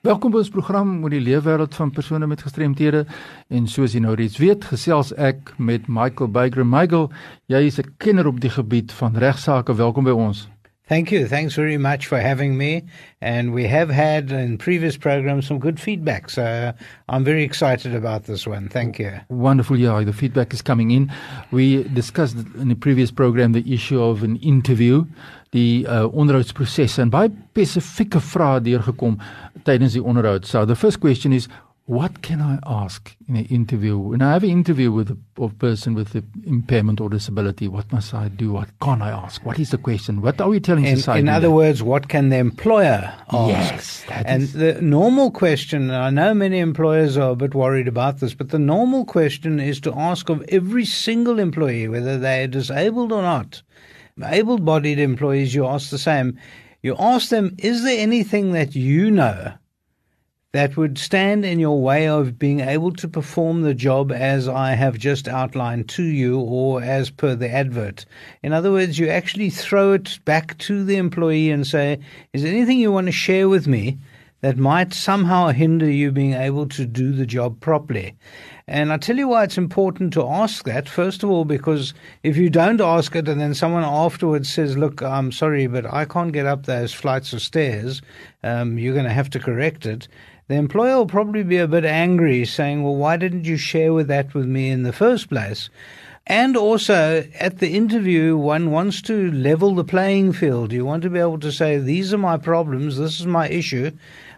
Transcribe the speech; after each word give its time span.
Welkom 0.00 0.32
by 0.32 0.38
ons 0.40 0.48
program 0.48 0.92
oor 1.04 1.12
die 1.12 1.20
leefwêreld 1.20 1.74
van 1.76 1.90
persone 1.92 2.24
met 2.24 2.40
gestremthede 2.40 3.02
en 3.52 3.66
soos 3.68 3.92
jy 3.92 4.00
nou 4.00 4.14
reeds 4.16 4.38
weet, 4.40 4.64
gesels 4.70 5.10
ek 5.20 5.50
met 5.60 5.90
Michael 5.92 6.30
Bygram. 6.32 6.70
Michael, 6.72 7.10
jy 7.52 7.60
is 7.68 7.76
'n 7.78 7.92
kenner 7.98 8.26
op 8.26 8.40
die 8.40 8.48
gebied 8.48 8.92
van 8.96 9.12
regsaake. 9.12 9.76
Welkom 9.76 10.04
by 10.04 10.16
ons. 10.16 10.48
Thank 10.90 11.12
you. 11.12 11.28
Thanks 11.28 11.54
very 11.54 11.78
much 11.78 12.08
for 12.08 12.18
having 12.18 12.58
me. 12.58 12.82
And 13.20 13.54
we 13.54 13.64
have 13.68 13.90
had 13.90 14.32
in 14.32 14.58
previous 14.58 14.96
programs 14.96 15.46
some 15.46 15.60
good 15.60 15.78
feedback. 15.78 16.28
So 16.28 16.72
I'm 17.08 17.22
very 17.22 17.44
excited 17.44 17.94
about 17.94 18.24
this 18.24 18.44
one. 18.44 18.68
Thank 18.68 18.98
you. 18.98 19.12
Wonderful. 19.28 19.78
Yeah, 19.78 20.02
the 20.02 20.12
feedback 20.12 20.52
is 20.52 20.62
coming 20.62 20.90
in. 20.90 21.12
We 21.52 21.84
discussed 21.84 22.34
in 22.34 22.70
the 22.70 22.74
previous 22.74 23.12
program 23.12 23.52
the 23.52 23.72
issue 23.72 24.02
of 24.02 24.24
an 24.24 24.34
interview. 24.38 25.04
die 25.50 25.82
uh, 25.82 26.06
onderhoudsproses 26.14 26.98
en 27.02 27.10
baie 27.10 27.30
spesifieke 27.50 28.20
vrae 28.22 28.60
deurgekom 28.62 29.16
tydens 29.66 29.96
die 29.96 30.02
onderhoud. 30.02 30.46
So 30.46 30.62
the 30.66 30.78
first 30.78 31.00
question 31.02 31.34
is 31.34 31.48
what 31.90 32.22
can 32.22 32.40
I 32.40 32.60
ask 32.64 33.16
in 33.26 33.34
an 33.34 33.46
interview? 33.46 33.98
When 33.98 34.22
I 34.22 34.34
have 34.34 34.44
an 34.44 34.50
interview 34.50 34.92
with 34.92 35.10
a, 35.10 35.48
person 35.48 35.94
with 35.94 36.14
an 36.14 36.24
impairment 36.46 37.00
or 37.00 37.10
disability, 37.10 37.66
what 37.66 37.92
must 37.92 38.14
I 38.14 38.28
do? 38.28 38.52
What 38.52 38.68
can 38.78 39.02
I 39.02 39.10
ask? 39.10 39.44
What 39.44 39.58
is 39.58 39.72
the 39.72 39.76
question? 39.76 40.22
What 40.22 40.40
are 40.40 40.48
we 40.48 40.60
telling 40.60 40.84
in, 40.84 40.98
society? 40.98 41.18
In 41.18 41.28
other 41.28 41.50
words, 41.50 41.82
what 41.82 42.08
can 42.08 42.28
the 42.28 42.36
employer 42.36 43.12
ask? 43.32 43.48
Yes. 43.48 44.04
And 44.24 44.44
is... 44.44 44.52
the 44.52 44.80
normal 44.80 45.32
question, 45.32 45.90
I 45.90 46.10
know 46.10 46.32
many 46.32 46.60
employers 46.60 47.16
are 47.16 47.32
a 47.32 47.36
bit 47.36 47.56
worried 47.56 47.88
about 47.88 48.20
this, 48.20 48.34
but 48.34 48.50
the 48.50 48.60
normal 48.60 49.04
question 49.04 49.58
is 49.58 49.80
to 49.80 49.92
ask 49.92 50.28
of 50.28 50.44
every 50.48 50.84
single 50.84 51.40
employee, 51.40 51.88
whether 51.88 52.16
they 52.16 52.44
are 52.44 52.46
disabled 52.46 53.10
or 53.10 53.22
not, 53.22 53.62
able 54.24 54.58
bodied 54.58 55.00
employees, 55.00 55.56
you 55.56 55.66
ask 55.66 55.90
the 55.90 55.98
same. 55.98 56.38
You 56.82 56.94
ask 57.00 57.30
them, 57.30 57.56
is 57.58 57.82
there 57.82 57.98
anything 57.98 58.52
that 58.52 58.76
you 58.76 59.10
know 59.10 59.54
that 60.52 60.76
would 60.76 60.98
stand 60.98 61.44
in 61.44 61.60
your 61.60 61.80
way 61.80 62.08
of 62.08 62.38
being 62.38 62.60
able 62.60 62.92
to 62.92 63.06
perform 63.06 63.62
the 63.62 63.74
job 63.74 64.10
as 64.10 64.48
I 64.48 64.72
have 64.72 64.98
just 64.98 65.28
outlined 65.28 65.88
to 65.90 66.02
you 66.02 66.40
or 66.40 66.82
as 66.82 67.08
per 67.10 67.34
the 67.36 67.48
advert? 67.48 68.04
In 68.42 68.52
other 68.52 68.72
words, 68.72 68.98
you 68.98 69.08
actually 69.08 69.50
throw 69.50 69.92
it 69.92 70.18
back 70.24 70.58
to 70.58 70.82
the 70.84 70.96
employee 70.96 71.50
and 71.50 71.66
say, 71.66 72.00
is 72.32 72.42
there 72.42 72.52
anything 72.52 72.78
you 72.78 72.90
want 72.90 73.06
to 73.06 73.12
share 73.12 73.48
with 73.48 73.68
me 73.68 73.98
that 74.40 74.56
might 74.56 74.92
somehow 74.92 75.48
hinder 75.48 75.88
you 75.88 76.10
being 76.10 76.32
able 76.32 76.66
to 76.66 76.84
do 76.84 77.12
the 77.12 77.26
job 77.26 77.60
properly? 77.60 78.16
And 78.66 78.92
I 78.92 78.98
tell 78.98 79.16
you 79.16 79.26
why 79.26 79.42
it's 79.42 79.58
important 79.58 80.12
to 80.12 80.26
ask 80.26 80.64
that. 80.64 80.88
First 80.88 81.24
of 81.24 81.30
all, 81.30 81.44
because 81.44 81.92
if 82.22 82.36
you 82.36 82.48
don't 82.48 82.80
ask 82.80 83.16
it 83.16 83.28
and 83.28 83.40
then 83.40 83.52
someone 83.52 83.82
afterwards 83.82 84.48
says, 84.48 84.76
Look, 84.76 85.02
I'm 85.02 85.32
sorry, 85.32 85.66
but 85.66 85.92
I 85.92 86.04
can't 86.04 86.32
get 86.32 86.46
up 86.46 86.66
those 86.66 86.94
flights 86.94 87.32
of 87.32 87.42
stairs, 87.42 88.00
um, 88.44 88.78
you're 88.78 88.94
going 88.94 89.06
to 89.06 89.12
have 89.12 89.28
to 89.30 89.40
correct 89.40 89.86
it. 89.86 90.06
The 90.50 90.56
employer 90.56 90.96
will 90.96 91.06
probably 91.06 91.44
be 91.44 91.58
a 91.58 91.68
bit 91.68 91.84
angry, 91.84 92.44
saying, 92.44 92.82
Well, 92.82 92.96
why 92.96 93.16
didn't 93.16 93.44
you 93.44 93.56
share 93.56 93.92
with 93.92 94.08
that 94.08 94.34
with 94.34 94.46
me 94.46 94.68
in 94.70 94.82
the 94.82 94.92
first 94.92 95.28
place? 95.28 95.70
And 96.26 96.56
also, 96.56 97.24
at 97.38 97.60
the 97.60 97.76
interview, 97.76 98.36
one 98.36 98.72
wants 98.72 99.00
to 99.02 99.30
level 99.30 99.76
the 99.76 99.84
playing 99.84 100.32
field. 100.32 100.72
You 100.72 100.84
want 100.84 101.04
to 101.04 101.08
be 101.08 101.20
able 101.20 101.38
to 101.38 101.52
say, 101.52 101.78
These 101.78 102.12
are 102.12 102.18
my 102.18 102.36
problems, 102.36 102.98
this 102.98 103.20
is 103.20 103.26
my 103.26 103.48
issue. 103.48 103.92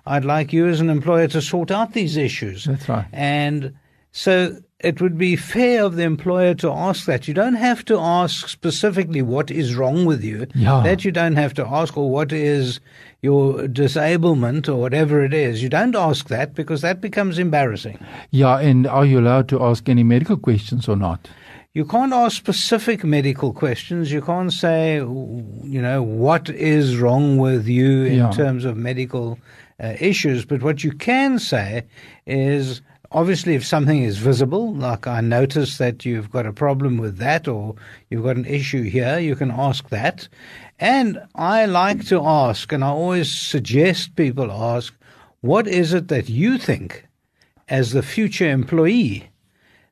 I'd 0.04 0.26
like 0.26 0.52
you 0.52 0.66
as 0.66 0.80
an 0.80 0.90
employer 0.90 1.28
to 1.28 1.40
sort 1.40 1.70
out 1.70 1.94
these 1.94 2.18
issues. 2.18 2.66
That's 2.66 2.90
right. 2.90 3.06
And 3.10 3.74
so 4.10 4.58
it 4.82 5.00
would 5.00 5.16
be 5.18 5.36
fair 5.36 5.84
of 5.84 5.96
the 5.96 6.02
employer 6.02 6.54
to 6.54 6.70
ask 6.70 7.06
that. 7.06 7.28
You 7.28 7.34
don't 7.34 7.54
have 7.54 7.84
to 7.86 7.98
ask 7.98 8.48
specifically 8.48 9.22
what 9.22 9.50
is 9.50 9.74
wrong 9.76 10.04
with 10.04 10.22
you. 10.24 10.46
Yeah. 10.54 10.82
That 10.84 11.04
you 11.04 11.12
don't 11.12 11.36
have 11.36 11.54
to 11.54 11.66
ask, 11.66 11.96
or 11.96 12.10
what 12.10 12.32
is 12.32 12.80
your 13.22 13.68
disablement, 13.68 14.68
or 14.68 14.80
whatever 14.80 15.24
it 15.24 15.32
is. 15.32 15.62
You 15.62 15.68
don't 15.68 15.94
ask 15.94 16.28
that 16.28 16.54
because 16.54 16.80
that 16.82 17.00
becomes 17.00 17.38
embarrassing. 17.38 17.98
Yeah, 18.30 18.58
and 18.58 18.86
are 18.86 19.04
you 19.06 19.20
allowed 19.20 19.48
to 19.50 19.62
ask 19.62 19.88
any 19.88 20.02
medical 20.02 20.36
questions 20.36 20.88
or 20.88 20.96
not? 20.96 21.28
You 21.74 21.86
can't 21.86 22.12
ask 22.12 22.36
specific 22.36 23.02
medical 23.02 23.52
questions. 23.54 24.12
You 24.12 24.20
can't 24.20 24.52
say, 24.52 24.96
you 24.96 25.80
know, 25.80 26.02
what 26.02 26.50
is 26.50 26.98
wrong 26.98 27.38
with 27.38 27.66
you 27.66 28.04
in 28.04 28.18
Yeah. 28.18 28.30
terms 28.30 28.64
of 28.66 28.76
medical 28.76 29.38
uh, 29.82 29.94
issues. 29.98 30.44
But 30.44 30.62
what 30.62 30.84
you 30.84 30.92
can 30.92 31.38
say 31.38 31.84
is, 32.26 32.82
obviously, 33.12 33.54
if 33.54 33.64
something 33.64 34.02
is 34.02 34.18
visible, 34.18 34.74
like 34.74 35.06
I 35.06 35.20
notice 35.20 35.78
that 35.78 36.04
you've 36.04 36.30
got 36.30 36.46
a 36.46 36.52
problem 36.52 36.98
with 36.98 37.18
that 37.18 37.46
or 37.48 37.74
you've 38.10 38.24
got 38.24 38.36
an 38.36 38.44
issue 38.46 38.82
here, 38.82 39.18
you 39.18 39.36
can 39.36 39.50
ask 39.50 39.88
that. 39.90 40.28
And 40.78 41.20
I 41.34 41.66
like 41.66 42.06
to 42.06 42.24
ask, 42.24 42.72
and 42.72 42.82
I 42.82 42.88
always 42.88 43.30
suggest 43.32 44.16
people 44.16 44.50
ask, 44.50 44.94
what 45.40 45.66
is 45.68 45.92
it 45.92 46.08
that 46.08 46.28
you 46.28 46.58
think 46.58 47.06
as 47.68 47.92
the 47.92 48.02
future 48.02 48.50
employee 48.50 49.28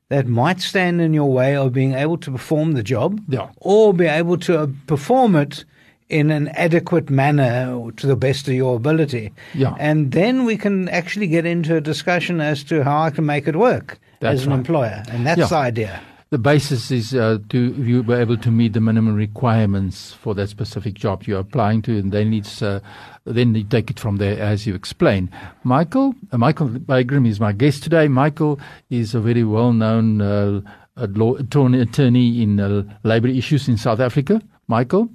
that 0.09 0.27
might 0.27 0.59
stand 0.59 0.99
in 1.01 1.13
your 1.13 1.31
way 1.31 1.55
of 1.55 1.71
being 1.73 1.93
able 1.93 2.17
to 2.17 2.31
perform 2.31 2.73
the 2.73 2.83
job 2.83 3.21
Yeah. 3.29 3.49
or 3.57 3.93
be 3.93 4.05
able 4.05 4.37
to 4.39 4.59
uh, 4.59 4.67
perform 4.87 5.35
it 5.35 5.63
in 6.11 6.29
an 6.31 6.49
adequate 6.49 7.09
manner 7.09 7.91
to 7.97 8.07
the 8.07 8.15
best 8.15 8.47
of 8.47 8.53
your 8.53 8.75
ability. 8.75 9.31
Yeah. 9.53 9.75
And 9.79 10.11
then 10.11 10.45
we 10.45 10.57
can 10.57 10.89
actually 10.89 11.27
get 11.27 11.45
into 11.45 11.75
a 11.77 11.81
discussion 11.81 12.41
as 12.41 12.63
to 12.65 12.83
how 12.83 13.01
I 13.03 13.09
can 13.11 13.25
make 13.25 13.47
it 13.47 13.55
work 13.55 13.97
That's 14.19 14.41
as 14.41 14.45
an 14.45 14.51
right. 14.51 14.59
employer. 14.59 15.03
And 15.09 15.25
that's 15.25 15.39
Yeah. 15.39 15.47
the 15.47 15.55
idea. 15.55 16.01
The 16.31 16.37
basis 16.37 16.91
is 16.91 17.13
uh, 17.13 17.39
to 17.49 17.57
you 17.57 18.03
be 18.03 18.13
able 18.13 18.37
to 18.37 18.51
meet 18.51 18.71
the 18.71 18.79
minimum 18.79 19.15
requirements 19.15 20.13
for 20.13 20.33
that 20.35 20.47
specific 20.47 20.93
job 20.93 21.23
you're 21.27 21.41
applying 21.41 21.81
to, 21.81 21.91
and 21.99 22.13
then 22.13 22.31
it's 22.33 22.61
uh, 22.61 22.79
then 23.25 23.53
you 23.53 23.65
take 23.65 23.91
it 23.91 23.99
from 23.99 24.15
there 24.17 24.39
as 24.39 24.65
you 24.65 24.73
explain. 24.73 25.29
Michael, 25.65 26.15
uh, 26.31 26.37
Michael 26.37 26.69
Bagraim 26.69 27.27
is 27.27 27.39
my 27.41 27.51
guest 27.51 27.83
today. 27.83 28.07
Michael 28.07 28.61
is 28.89 29.13
a 29.13 29.19
very 29.19 29.43
well-known 29.43 30.21
uh, 30.21 30.61
uh, 30.95 31.07
law 31.15 31.35
attorney, 31.35 31.81
attorney 31.81 32.41
in 32.41 32.61
uh, 32.61 32.83
labor 33.03 33.27
issues 33.27 33.67
in 33.67 33.75
South 33.75 33.99
Africa. 33.99 34.41
Michael, 34.67 35.09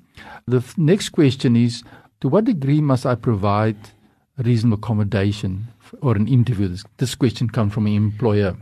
the 0.47 0.63
next 0.77 1.11
question 1.11 1.57
is: 1.57 1.83
To 2.21 2.29
what 2.29 2.45
degree 2.45 2.81
must 2.81 3.07
I 3.07 3.15
provide 3.15 3.77
reasonable 4.39 4.79
accommodation 4.79 5.69
or 6.01 6.17
an 6.17 6.29
interview? 6.29 6.69
This, 6.69 6.85
this 6.99 7.15
question 7.15 7.49
comes 7.49 7.73
from 7.73 7.87
an 7.87 7.95
employer. 7.95 8.57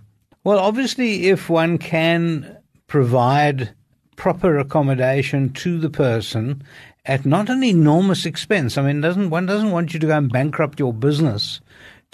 Well, 0.44 0.58
obviously, 0.58 1.28
if 1.28 1.48
one 1.48 1.78
can 1.78 2.58
provide 2.86 3.74
proper 4.16 4.58
accommodation 4.58 5.52
to 5.52 5.78
the 5.78 5.90
person 5.90 6.62
at 7.06 7.26
not 7.26 7.50
an 7.50 7.62
enormous 7.62 8.24
expense. 8.24 8.78
I 8.78 8.82
mean, 8.82 9.00
doesn't 9.00 9.30
one 9.30 9.46
doesn't 9.46 9.70
want 9.70 9.92
you 9.92 10.00
to 10.00 10.06
go 10.06 10.16
and 10.16 10.32
bankrupt 10.32 10.78
your 10.78 10.92
business 10.92 11.60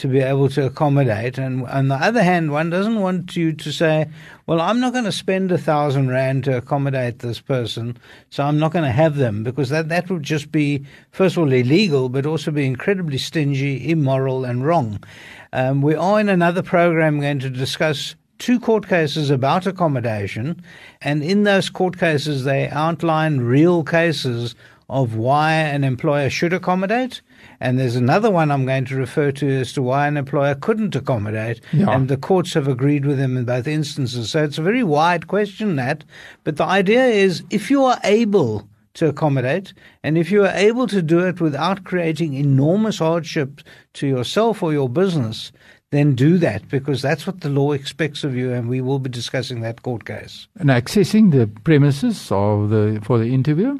to 0.01 0.09
be 0.09 0.21
able 0.21 0.49
to 0.49 0.65
accommodate, 0.65 1.37
and 1.37 1.67
on 1.67 1.89
the 1.89 1.95
other 1.95 2.23
hand, 2.23 2.51
one 2.51 2.71
doesn't 2.71 3.01
want 3.01 3.37
you 3.37 3.53
to 3.53 3.71
say, 3.71 4.09
"Well, 4.47 4.61
I'm 4.61 4.81
not 4.81 4.93
going 4.93 5.05
to 5.05 5.13
spend 5.13 5.53
a 5.53 5.59
thousand 5.59 6.09
rand 6.09 6.45
to 6.45 6.57
accommodate 6.57 7.19
this 7.19 7.39
person, 7.39 7.99
so 8.31 8.45
I'm 8.45 8.59
not 8.59 8.73
going 8.73 8.87
to 8.87 8.91
have 8.91 9.17
them," 9.17 9.45
because 9.45 9.69
that 9.69 9.91
that 9.91 10.11
would 10.11 10.23
just 10.23 10.51
be 10.51 10.85
first 11.13 11.37
of 11.37 11.43
all 11.43 11.53
illegal, 11.53 12.09
but 12.09 12.25
also 12.25 12.51
be 12.51 12.67
incredibly 12.67 13.19
stingy, 13.19 13.91
immoral, 13.91 14.47
and 14.47 14.65
wrong. 14.65 15.05
Um, 15.53 15.83
we 15.83 15.95
are 15.95 16.19
in 16.19 16.31
another 16.31 16.63
program 16.63 17.21
going 17.21 17.41
to 17.41 17.51
discuss 17.51 18.15
two 18.39 18.59
court 18.59 18.89
cases 18.89 19.31
about 19.31 19.67
accommodation, 19.67 20.63
and 21.03 21.23
in 21.23 21.43
those 21.43 21.69
court 21.69 21.99
cases, 21.99 22.45
they 22.45 22.69
outline 22.71 23.41
real 23.41 23.85
cases 23.85 24.55
of 24.89 25.15
why 25.15 25.53
an 25.53 25.85
employer 25.85 26.31
should 26.31 26.55
accommodate. 26.55 27.21
And 27.61 27.79
there's 27.79 27.97
another 27.97 28.31
one 28.31 28.51
I'm 28.51 28.67
going 28.67 28.87
to 28.87 28.97
refer 28.97 29.33
to 29.33 29.49
as 29.61 29.73
to 29.75 29.83
why 29.83 30.07
an 30.07 30.17
employer 30.17 30.55
couldn't 30.55 30.97
accommodate. 30.97 31.61
Yeah. 31.73 31.91
And 31.91 32.09
the 32.09 32.17
courts 32.17 32.55
have 32.55 32.69
agreed 32.69 33.05
with 33.05 33.19
him 33.19 33.37
in 33.37 33.45
both 33.45 33.67
instances. 33.67 34.31
So 34.31 34.45
it's 34.45 34.59
a 34.59 34.63
very 34.63 34.83
wide 34.83 35.29
question, 35.29 35.77
that. 35.77 36.05
But 36.45 36.57
the 36.57 36.65
idea 36.65 37.05
is 37.05 37.43
if 37.51 37.71
you 37.71 37.85
are 37.85 38.01
able 38.05 38.69
to 38.95 39.09
accommodate, 39.09 39.73
and 40.03 40.19
if 40.19 40.31
you 40.31 40.45
are 40.45 40.55
able 40.55 40.87
to 40.89 41.01
do 41.01 41.21
it 41.21 41.41
without 41.41 41.85
creating 41.85 42.35
enormous 42.35 42.99
hardship 42.99 43.61
to 43.95 44.07
yourself 44.07 44.63
or 44.63 44.73
your 44.73 44.89
business, 44.89 45.53
then 45.91 46.15
do 46.15 46.39
that 46.39 46.69
because 46.69 47.03
that's 47.03 47.27
what 47.27 47.41
the 47.41 47.49
law 47.49 47.73
expects 47.73 48.25
of 48.25 48.37
you, 48.37 48.53
and 48.53 48.69
we 48.69 48.81
will 48.81 48.99
be 48.99 49.11
discussing 49.11 49.61
that 49.61 49.83
court 49.83 50.05
case. 50.05 50.47
And 50.59 50.71
accessing 50.71 51.33
the 51.33 51.49
premises 51.65 52.31
of 52.31 52.71
the 52.71 53.01
for 53.03 53.19
the 53.19 53.33
interview. 53.33 53.79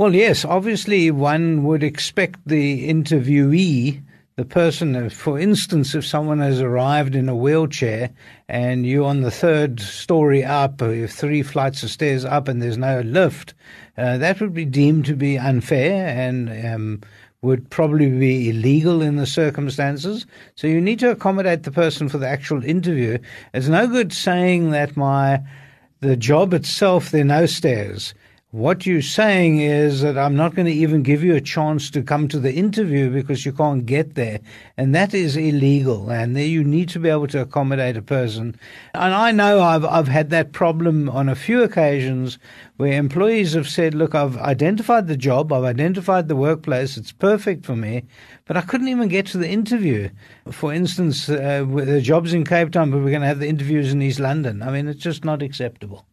Well, 0.00 0.14
yes, 0.14 0.46
obviously 0.46 1.10
one 1.10 1.62
would 1.64 1.82
expect 1.82 2.40
the 2.46 2.88
interviewee, 2.88 4.00
the 4.36 4.46
person, 4.46 4.96
uh, 4.96 5.10
for 5.10 5.38
instance, 5.38 5.94
if 5.94 6.06
someone 6.06 6.38
has 6.38 6.62
arrived 6.62 7.14
in 7.14 7.28
a 7.28 7.36
wheelchair 7.36 8.08
and 8.48 8.86
you're 8.86 9.04
on 9.04 9.20
the 9.20 9.30
third 9.30 9.78
story 9.78 10.42
up, 10.42 10.80
or 10.80 11.06
three 11.06 11.42
flights 11.42 11.82
of 11.82 11.90
stairs 11.90 12.24
up 12.24 12.48
and 12.48 12.62
there's 12.62 12.78
no 12.78 13.02
lift, 13.02 13.52
uh, 13.98 14.16
that 14.16 14.40
would 14.40 14.54
be 14.54 14.64
deemed 14.64 15.04
to 15.04 15.14
be 15.14 15.36
unfair 15.36 16.06
and 16.06 16.48
um, 16.66 17.02
would 17.42 17.68
probably 17.68 18.08
be 18.08 18.48
illegal 18.48 19.02
in 19.02 19.16
the 19.16 19.26
circumstances. 19.26 20.24
So 20.54 20.66
you 20.66 20.80
need 20.80 21.00
to 21.00 21.10
accommodate 21.10 21.64
the 21.64 21.72
person 21.72 22.08
for 22.08 22.16
the 22.16 22.26
actual 22.26 22.64
interview. 22.64 23.18
It's 23.52 23.68
no 23.68 23.86
good 23.86 24.14
saying 24.14 24.70
that 24.70 24.96
my 24.96 25.42
the 26.00 26.16
job 26.16 26.54
itself 26.54 27.10
there 27.10 27.20
are 27.20 27.24
no 27.24 27.44
stairs 27.44 28.14
what 28.52 28.84
you're 28.84 29.00
saying 29.00 29.60
is 29.60 30.00
that 30.00 30.18
I'm 30.18 30.34
not 30.34 30.56
going 30.56 30.66
to 30.66 30.72
even 30.72 31.04
give 31.04 31.22
you 31.22 31.36
a 31.36 31.40
chance 31.40 31.88
to 31.92 32.02
come 32.02 32.26
to 32.26 32.38
the 32.40 32.52
interview 32.52 33.08
because 33.08 33.46
you 33.46 33.52
can't 33.52 33.86
get 33.86 34.16
there. 34.16 34.40
And 34.76 34.92
that 34.92 35.14
is 35.14 35.36
illegal. 35.36 36.10
And 36.10 36.36
you 36.36 36.64
need 36.64 36.88
to 36.88 36.98
be 36.98 37.08
able 37.08 37.28
to 37.28 37.42
accommodate 37.42 37.96
a 37.96 38.02
person. 38.02 38.58
And 38.92 39.14
I 39.14 39.30
know 39.30 39.62
I've, 39.62 39.84
I've 39.84 40.08
had 40.08 40.30
that 40.30 40.50
problem 40.50 41.08
on 41.08 41.28
a 41.28 41.36
few 41.36 41.62
occasions 41.62 42.40
where 42.76 42.94
employees 42.94 43.52
have 43.52 43.68
said, 43.68 43.94
look, 43.94 44.16
I've 44.16 44.36
identified 44.38 45.06
the 45.06 45.16
job, 45.16 45.52
I've 45.52 45.62
identified 45.62 46.26
the 46.26 46.34
workplace, 46.34 46.96
it's 46.96 47.12
perfect 47.12 47.64
for 47.64 47.76
me, 47.76 48.02
but 48.46 48.56
I 48.56 48.62
couldn't 48.62 48.88
even 48.88 49.06
get 49.06 49.26
to 49.26 49.38
the 49.38 49.48
interview. 49.48 50.08
For 50.50 50.72
instance, 50.72 51.28
uh, 51.28 51.64
the 51.68 52.00
job's 52.00 52.32
in 52.32 52.44
Cape 52.44 52.72
Town, 52.72 52.90
but 52.90 52.98
we're 52.98 53.10
going 53.10 53.20
to 53.20 53.28
have 53.28 53.38
the 53.38 53.48
interviews 53.48 53.92
in 53.92 54.02
East 54.02 54.18
London. 54.18 54.60
I 54.60 54.72
mean, 54.72 54.88
it's 54.88 55.02
just 55.02 55.24
not 55.24 55.40
acceptable. 55.40 56.04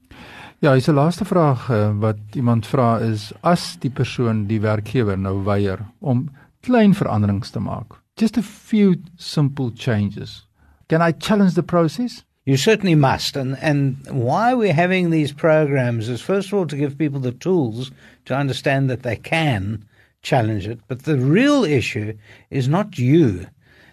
Ja, 0.60 0.74
is 0.74 0.88
'n 0.88 0.94
laaste 0.94 1.26
vraag 1.26 1.70
uh, 1.70 2.00
wat 2.00 2.18
iemand 2.34 2.68
vra 2.68 3.00
is 3.00 3.32
as 3.42 3.76
die 3.80 3.90
persoon 3.90 4.48
die 4.48 4.62
werkgewer 4.62 5.18
nou 5.18 5.44
weier 5.44 5.80
om 6.00 6.30
klein 6.60 6.94
veranderings 6.94 7.50
te 7.50 7.60
maak. 7.60 8.02
Just 8.16 8.38
a 8.38 8.42
few 8.42 8.96
simple 9.16 9.72
changes. 9.76 10.48
Can 10.88 11.02
I 11.10 11.14
challenge 11.18 11.54
the 11.54 11.64
process? 11.64 12.26
You 12.44 12.58
certainly 12.58 12.96
must. 12.96 13.38
And 13.38 13.58
and 13.62 13.96
why 14.10 14.56
we're 14.56 14.74
having 14.74 15.12
these 15.12 15.34
programs 15.34 16.10
is 16.10 16.22
first 16.22 16.52
of 16.52 16.60
all 16.60 16.66
to 16.66 16.76
give 16.76 16.98
people 16.98 17.20
the 17.20 17.38
tools 17.38 17.92
to 18.26 18.34
understand 18.34 18.90
that 18.90 19.04
they 19.04 19.16
can 19.16 19.86
challenge 20.22 20.68
it, 20.68 20.80
but 20.88 21.04
the 21.04 21.18
real 21.18 21.64
issue 21.66 22.18
is 22.50 22.68
not 22.68 22.98
you. 22.98 23.46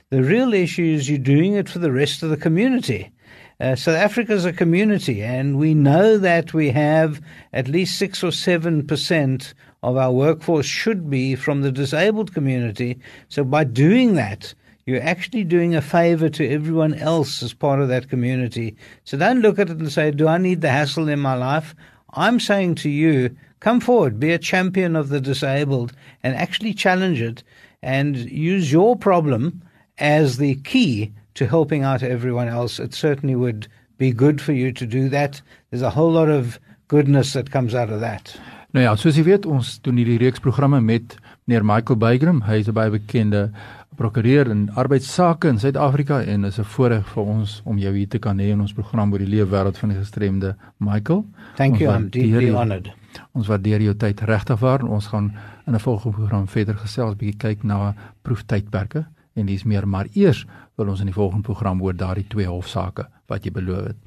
The 0.09 0.23
real 0.23 0.55
issue 0.55 0.95
is 0.95 1.11
you're 1.11 1.19
doing 1.19 1.59
it 1.59 1.69
for 1.69 1.79
the 1.79 1.93
rest 1.93 2.23
of 2.23 2.31
the 2.31 2.41
community. 2.41 3.11
Uh, 3.61 3.77
South 3.77 3.95
Africa 3.95 4.33
is 4.33 4.45
a 4.45 4.53
community, 4.53 5.23
and 5.23 5.59
we 5.59 5.75
know 5.75 6.19
that 6.19 6.53
we 6.53 6.71
have 6.71 7.21
at 7.53 7.69
least 7.69 7.97
six 7.97 8.25
or 8.25 8.33
seven 8.33 8.85
percent 8.85 9.55
of 9.85 9.97
our 9.97 10.11
workforce 10.11 10.67
should 10.67 11.09
be 11.09 11.37
from 11.37 11.63
the 11.63 11.71
disabled 11.71 12.35
community. 12.35 12.99
So 13.29 13.45
by 13.45 13.63
doing 13.65 14.15
that, 14.15 14.55
you're 14.87 15.03
actually 15.03 15.45
doing 15.45 15.75
a 15.75 15.81
favor 15.81 16.29
to 16.31 16.49
everyone 16.49 16.95
else 16.95 17.43
as 17.45 17.55
part 17.55 17.81
of 17.81 17.89
that 17.89 18.09
community. 18.09 18.77
So 19.05 19.17
don't 19.17 19.41
look 19.41 19.59
at 19.61 19.71
it 19.71 19.79
and 19.79 19.93
say, 19.93 20.11
Do 20.11 20.27
I 20.27 20.39
need 20.39 20.61
the 20.61 20.71
hassle 20.71 21.09
in 21.09 21.21
my 21.21 21.35
life? 21.35 21.77
I'm 22.11 22.41
saying 22.41 22.77
to 22.77 22.91
you, 22.91 23.37
come 23.61 23.81
forward, 23.81 24.19
be 24.19 24.33
a 24.33 24.39
champion 24.39 24.97
of 24.97 25.11
the 25.11 25.21
disabled, 25.21 25.93
and 26.23 26.35
actually 26.35 26.75
challenge 26.75 27.21
it 27.21 27.45
and 27.83 28.17
use 28.17 28.73
your 28.73 28.97
problem 28.97 29.63
as 29.99 30.39
the 30.39 30.57
key 30.57 31.13
to 31.35 31.47
helping 31.47 31.85
out 31.85 32.03
everyone 32.03 32.49
else. 32.49 32.79
It 32.79 32.95
certainly 32.95 33.35
would 33.35 33.69
be 33.99 34.13
good 34.13 34.41
for 34.41 34.53
you 34.53 34.73
to 34.73 34.87
do 34.87 35.09
that. 35.09 35.43
There's 35.71 35.83
a 35.83 35.91
whole 35.91 36.11
lot 36.11 36.29
of 36.29 36.59
goodness 36.89 37.33
that 37.33 37.51
comes 37.51 37.75
out 37.75 37.91
of 37.91 38.01
that. 38.01 38.37
Nou 38.75 38.83
ja, 38.83 38.97
soos 38.99 39.15
jy 39.15 39.23
weet, 39.23 39.47
ons 39.47 39.77
doen 39.87 39.99
hierdie 40.01 40.19
reeks 40.19 40.43
programme 40.43 40.81
met 40.83 41.15
meneer 41.47 41.63
Michael 41.63 41.99
Bygram. 42.03 42.43
Hy 42.43 42.59
is 42.59 42.69
'n 42.69 42.75
baie 42.75 42.91
bekende 42.91 43.53
prokureur 43.97 44.51
in 44.51 44.69
arbeidsake 44.75 45.49
in 45.49 45.59
Suid-Afrika 45.59 46.21
en 46.23 46.45
is 46.45 46.59
'n 46.59 46.65
voorreg 46.65 47.07
vir 47.07 47.23
ons 47.23 47.63
om 47.65 47.79
jou 47.79 47.95
hier 47.95 48.09
te 48.09 48.19
kan 48.19 48.39
hê 48.39 48.51
in 48.51 48.61
ons 48.61 48.73
program 48.73 49.13
oor 49.13 49.19
die 49.19 49.31
leefwêreld 49.31 49.79
van 49.79 49.89
die 49.89 49.99
gestremde 49.99 50.57
Michael. 50.79 51.25
Thank 51.57 51.79
you, 51.79 51.95
I'm 51.95 52.09
deeply 52.09 52.51
honored. 52.51 52.91
Ons 53.33 53.47
waardeer 53.47 53.81
jou 53.81 53.95
tyd 53.95 54.21
regtig 54.21 54.59
waar. 54.59 54.83
Ons 54.83 55.07
gaan 55.07 55.33
in 55.67 55.75
'n 55.75 55.81
volgende 55.81 56.17
program 56.17 56.49
verder 56.49 56.75
gesels, 56.75 57.15
bietjie 57.15 57.39
kyk 57.39 57.63
na 57.63 57.95
proeftydperke 58.23 59.07
en 59.35 59.47
dis 59.47 59.65
meer 59.65 59.87
maar 59.89 60.09
eers 60.15 60.45
wil 60.79 60.91
ons 60.93 61.01
in 61.03 61.11
die 61.11 61.17
volgende 61.17 61.47
program 61.47 61.83
oor 61.83 61.97
daardie 61.97 62.27
twee 62.31 62.47
hofsaake 62.47 63.07
wat 63.31 63.45
jy 63.47 63.53
beloof 63.55 63.93
het. 63.93 64.03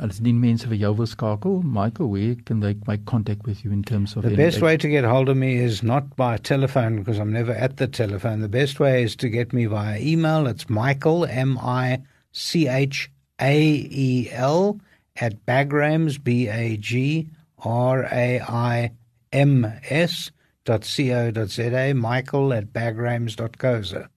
As 0.00 0.16
die 0.24 0.32
mense 0.32 0.64
vir 0.64 0.78
jou 0.80 0.94
wil 0.96 1.06
skakel, 1.06 1.58
Michael, 1.60 2.08
where 2.08 2.36
can 2.48 2.60
they 2.60 2.74
make 2.86 3.04
contact 3.04 3.44
with 3.46 3.64
you 3.64 3.72
in 3.72 3.82
terms 3.82 4.16
of 4.16 4.24
The 4.24 4.34
best 4.34 4.62
way 4.62 4.78
to 4.78 4.88
get 4.88 5.04
hold 5.04 5.28
of 5.28 5.36
me 5.36 5.56
is 5.60 5.82
not 5.82 6.16
by 6.16 6.38
telephone 6.38 6.96
because 6.96 7.18
I'm 7.18 7.32
never 7.32 7.52
at 7.52 7.76
the 7.76 7.86
telephone. 7.86 8.40
The 8.40 8.48
best 8.48 8.80
way 8.80 9.02
is 9.02 9.14
to 9.16 9.28
get 9.28 9.52
me 9.52 9.66
via 9.66 9.98
email. 10.00 10.46
It's 10.46 10.70
Michael 10.70 11.26
M 11.26 11.58
I 11.58 12.00
C 12.32 12.66
H 12.66 13.10
A 13.40 13.60
E 13.60 14.30
L 14.32 14.80
at 15.16 15.44
bagrams 15.44 16.16
b 16.22 16.48
a 16.48 16.78
g 16.78 17.28
r 17.58 18.08
a 18.10 18.40
i 18.40 18.90
m 19.32 19.66
s 19.90 20.30
dot 20.64 20.84
co 20.96 21.30
dot 21.30 21.50
za 21.50 21.92
michael 21.94 22.54
at 22.54 22.72
bagrams.co.za 22.72 24.08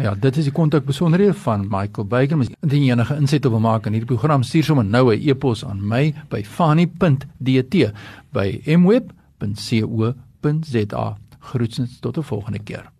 Ja, 0.00 0.14
dit 0.14 0.36
is 0.36 0.44
die 0.48 0.52
kontak 0.52 0.84
besonderhede 0.88 1.34
van 1.34 1.66
Michael 1.68 2.06
Baker. 2.06 2.38
Indien 2.60 2.82
enige 2.90 3.16
insette 3.16 3.50
wil 3.50 3.60
maak 3.60 3.86
in 3.86 3.92
hierdie 3.92 4.08
program, 4.14 4.42
stuur 4.42 4.64
sommer 4.64 4.84
nou 4.84 5.14
'n 5.14 5.20
e-pos 5.28 5.64
aan 5.64 5.80
my 5.88 6.14
by 6.28 6.42
fani.dt 6.44 7.92
by 8.32 8.60
mweb.co.za. 8.76 10.16
Groetens 11.38 11.98
tot 12.00 12.16
'n 12.18 12.22
volgende 12.22 12.58
keer. 12.58 12.99